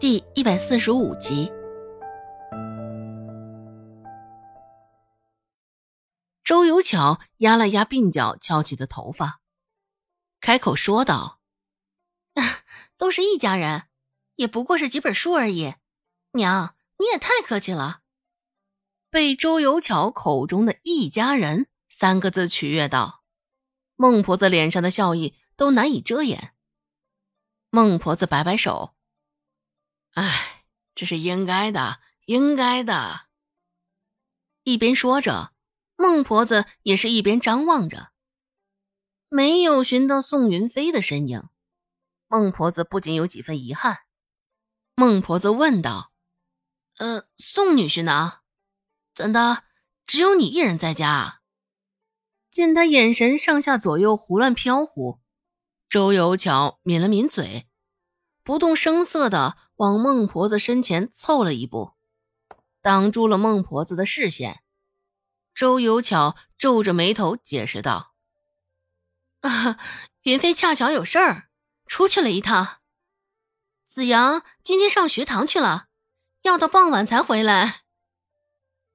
[0.00, 1.52] 第一百四十五集。
[6.42, 9.42] 周有巧压了压鬓角翘起的头发，
[10.40, 11.42] 开口说道
[12.96, 13.88] ：“都是一家人，
[14.36, 15.74] 也不过是几本书而已。
[16.32, 18.00] 娘，你也太客气了。”
[19.10, 23.22] 被周有巧口中的一家人三个字取悦到，
[23.96, 26.54] 孟婆子脸上的笑意都难以遮掩。
[27.68, 28.94] 孟婆子摆摆手
[30.12, 30.64] ：“哎，
[30.94, 33.26] 这是应该的，应该的。”
[34.64, 35.52] 一边说着。
[35.96, 38.12] 孟婆子也是一边张望着，
[39.28, 41.50] 没有寻到宋云飞的身影。
[42.26, 43.98] 孟婆子不仅有几分遗憾。
[44.94, 46.10] 孟婆子问道
[46.96, 48.38] ：“呃，宋女婿呢？
[49.14, 49.64] 怎的，
[50.06, 51.42] 只有你一人在家？”
[52.50, 55.20] 见他眼神上下左右胡乱飘忽，
[55.90, 57.68] 周有巧抿了抿嘴，
[58.42, 61.92] 不动声色的往孟婆子身前凑了一步，
[62.82, 64.62] 挡住了孟婆子的视线。
[65.54, 68.12] 周有巧皱着眉头解释道
[69.40, 69.78] ：“啊，
[70.24, 71.48] 云飞恰巧有事儿，
[71.86, 72.80] 出去了一趟。
[73.86, 75.86] 子阳今天上学堂去了，
[76.42, 77.80] 要到傍晚才回来。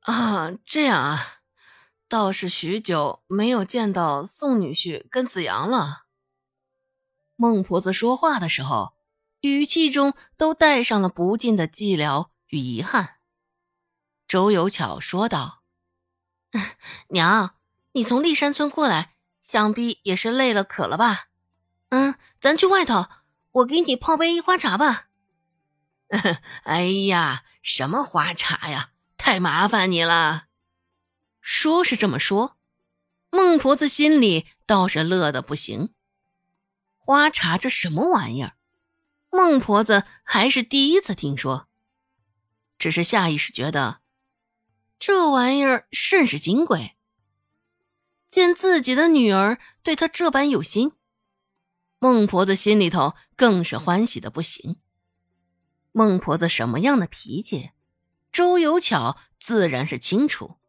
[0.02, 1.40] 啊，这样啊，
[2.08, 6.04] 倒是许久没有见到宋女婿跟子阳了。”
[7.36, 8.95] 孟婆子说话的时候，
[9.46, 13.18] 语气中都带上了不尽的寂寥与遗憾。
[14.28, 15.62] 周有巧说道。
[17.10, 17.56] 娘，
[17.92, 21.28] 你从立山村过来，想必也是累了渴了吧？
[21.90, 23.08] 嗯，咱去外头，
[23.52, 25.10] 我给你泡杯花茶吧。
[26.64, 30.48] 哎呀，什么花茶呀，太麻烦你了。
[31.40, 32.58] 说是这么说，
[33.30, 35.94] 孟婆子心里倒是乐得不行。
[36.98, 38.54] 花茶这什么玩意儿？
[39.36, 41.68] 孟婆子还是第一次听说，
[42.80, 44.00] 只是下意识觉得。
[44.98, 46.96] 这玩意儿甚是金贵。
[48.30, 50.94] 见自己的女儿对她这般有心，
[52.00, 54.78] 孟婆子心里头更是欢喜的不行。
[55.92, 57.72] 孟婆子什么样的脾气，
[58.32, 60.60] 周有巧自然是清楚。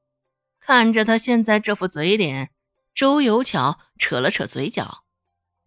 [0.59, 2.51] 看着她现在这副嘴脸，
[2.93, 5.05] 周有巧扯了扯嘴角，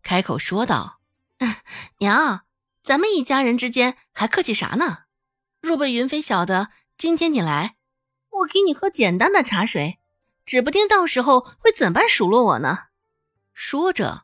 [0.03, 0.99] 开口说道
[1.99, 2.45] ：“娘，
[2.83, 5.05] 咱们一家人之间还客气啥呢？
[5.61, 7.75] 若被云飞晓得今天你来。”
[8.39, 9.99] 我给你喝简单的茶水，
[10.45, 12.85] 指不定到时候会怎般数落我呢。
[13.51, 14.23] 说着，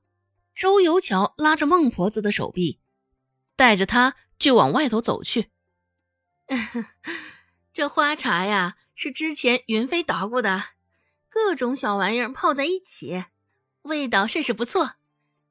[0.53, 2.79] 周有巧拉着孟婆子的手臂，
[3.57, 5.51] 带着她就往外头走去。
[7.73, 10.63] 这花茶呀，是之前云飞捣鼓的，
[11.27, 13.25] 各种小玩意儿泡在一起，
[13.81, 14.93] 味道甚是不错。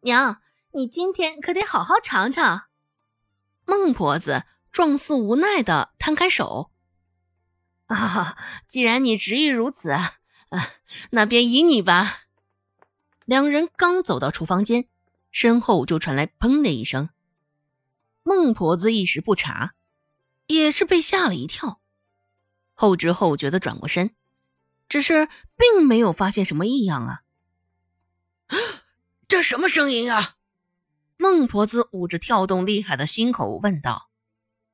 [0.00, 0.40] 娘，
[0.72, 2.68] 你今天可得好好尝尝。
[3.64, 6.70] 孟婆子状似无奈的摊开手。
[7.86, 8.36] 啊，
[8.66, 10.18] 既然你执意如此啊，
[11.10, 12.20] 那便依你吧。
[13.24, 14.86] 两人刚走到厨房间，
[15.30, 17.08] 身后就传来“砰”的一声。
[18.22, 19.74] 孟婆子一时不察，
[20.46, 21.80] 也是被吓了一跳，
[22.72, 24.14] 后知后觉的转过身，
[24.88, 27.22] 只是并没有发现什么异样啊。
[29.28, 30.36] 这什么声音啊？
[31.24, 34.10] 孟婆子捂着跳动厉害的心口问道。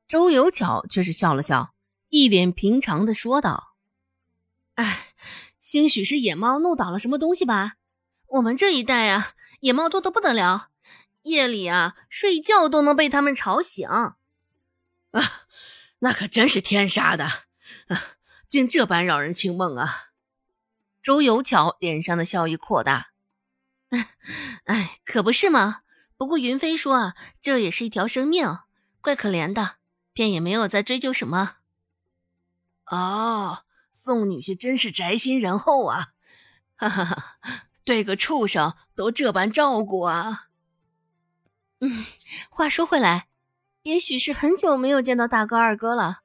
[0.05, 1.73] 周有巧却是笑了笑。
[2.09, 3.77] 一脸平常的说道
[4.75, 5.13] ：“哎，
[5.61, 7.77] 兴许是野猫弄倒了什么东西吧？
[8.27, 9.31] 我们这一带啊，
[9.61, 10.71] 野猫多得不得了，
[11.21, 13.87] 夜里啊睡觉都能被他们吵醒。
[13.87, 14.17] 啊，
[15.99, 17.23] 那可真是天杀的，
[17.87, 19.89] 啊，竟这般扰人清梦啊！”
[21.01, 23.11] 周有巧脸上的笑意扩大
[24.67, 25.83] ：“哎，可不是嘛。
[26.21, 28.59] 不过云飞说啊，这也是一条生命，
[29.01, 29.77] 怪可怜的，
[30.13, 31.55] 便也没有再追究什么。”
[32.85, 36.09] 哦，宋女婿真是宅心仁厚啊！
[36.75, 37.37] 哈哈哈，
[37.83, 40.49] 对个畜生都这般照顾啊！
[41.79, 42.05] 嗯，
[42.51, 43.27] 话说回来，
[43.81, 46.21] 也许是很久没有见到大哥二哥了，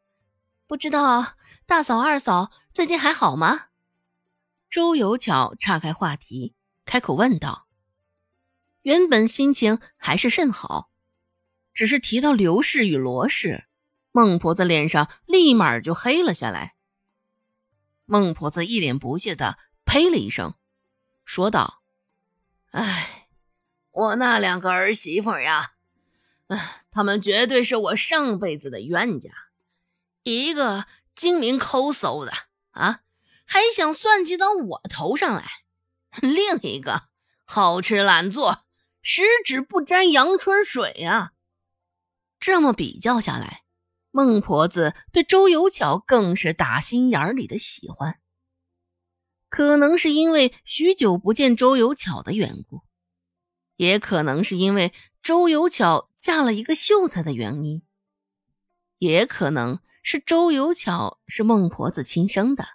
[0.67, 3.69] 不知道大嫂二嫂最近还好吗？
[4.69, 6.55] 周有巧岔开话题，
[6.85, 7.66] 开口问道。
[8.87, 10.93] 原本心情还是甚好，
[11.75, 13.65] 只是提到刘氏与罗氏。
[14.13, 16.77] 孟婆子脸上立马就黑了下来。
[18.05, 20.55] 孟婆子一脸不屑的呸了一声，
[21.25, 21.83] 说道
[22.71, 23.27] ：“哎，
[23.91, 25.73] 我那两个儿媳妇呀，
[26.47, 29.31] 哎，他们绝对是我上辈子的冤家。
[30.23, 30.87] 一个
[31.17, 32.33] 精明抠搜的
[32.71, 33.01] 啊，
[33.45, 35.43] 还想算计到我头上来；
[36.21, 37.09] 另一个
[37.45, 38.66] 好吃懒做，
[39.09, 41.31] 十指不沾阳春水啊。
[42.41, 43.63] 这么比较下来。”
[44.11, 48.19] 孟婆子对周有巧更是打心眼里的喜欢。
[49.51, 52.81] 可能是因为许久不见周有巧的缘故，
[53.77, 54.93] 也可能是因为
[55.23, 57.83] 周有巧嫁了一个秀才的原因，
[58.99, 62.67] 也可能是周有巧是孟婆子亲生的。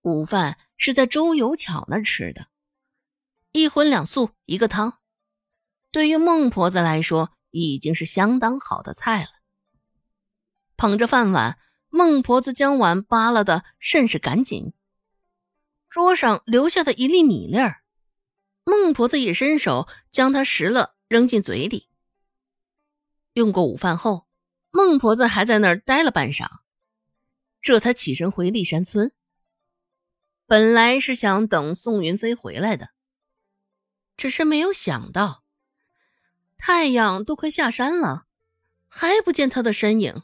[0.00, 2.48] 午饭是在周有巧那吃的，
[3.56, 4.98] 一荤两素一个汤，
[5.90, 9.30] 对于孟婆子来说已经是相当好的菜了。
[10.76, 11.58] 捧着饭碗，
[11.88, 14.74] 孟婆子将碗扒拉的甚是干净。
[15.88, 17.82] 桌上留下的一粒米粒儿，
[18.64, 21.88] 孟婆子也伸手将它拾了，扔进嘴里。
[23.32, 24.26] 用过午饭后，
[24.70, 26.46] 孟婆子还在那儿待了半晌，
[27.62, 29.12] 这才起身回骊山村。
[30.44, 32.90] 本来是想等宋云飞回来的，
[34.16, 35.44] 只是没有想到，
[36.56, 38.26] 太阳都快下山了，
[38.88, 40.22] 还不见他的身影。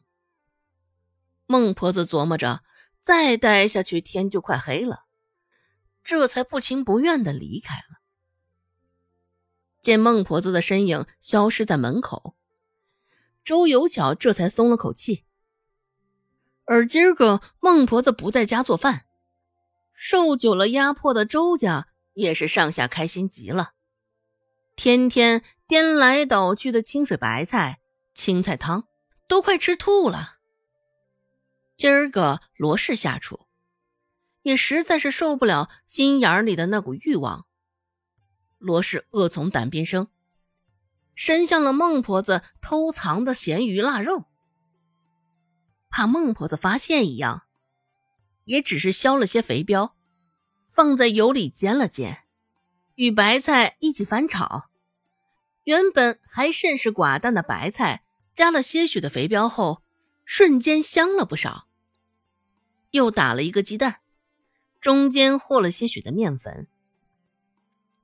[1.46, 2.62] 孟婆子琢磨着，
[3.00, 5.04] 再待下去天就快黑了，
[6.02, 8.00] 这才不情不愿的离开了。
[9.80, 12.36] 见孟婆子的身影消失在门口，
[13.44, 15.24] 周有巧这才松了口气。
[16.64, 19.04] 而今儿个孟婆子不在家做饭，
[19.92, 23.72] 受久了压迫的周家也是上下开心极了，
[24.82, 27.78] 天天颠来倒去的清水白菜、
[28.16, 28.82] 青菜汤，
[29.28, 30.38] 都快吃吐了。
[31.76, 33.46] 今儿个罗氏下厨，
[34.42, 37.46] 也实在是受不了心眼里的那股欲望。
[38.58, 40.08] 罗氏恶从胆边生，
[41.14, 44.24] 伸向了孟婆子偷藏的咸鱼腊肉，
[45.90, 47.42] 怕孟婆子发现一样，
[48.42, 49.92] 也只是削了些肥膘，
[50.72, 52.24] 放在油里煎了煎，
[52.96, 54.70] 与白菜一起翻炒。
[55.64, 58.04] 原本还甚是寡淡的白菜，
[58.34, 59.82] 加了些许的肥膘后，
[60.24, 61.68] 瞬间香了不少。
[62.90, 64.00] 又打了一个鸡蛋，
[64.80, 66.66] 中间和了些许的面粉，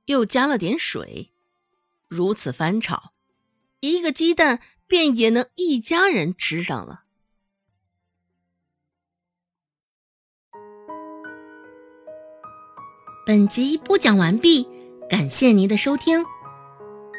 [0.05, 1.31] 又加了点水，
[2.07, 3.13] 如此翻炒，
[3.81, 7.03] 一个鸡蛋便也能一家人吃上了。
[13.25, 14.67] 本集播讲完毕，
[15.07, 16.25] 感谢您的收听，